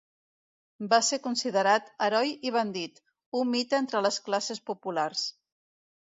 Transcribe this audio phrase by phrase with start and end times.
[0.93, 2.99] Va ser considerat heroi i bandit,
[3.43, 5.29] un mite entre les classes populars.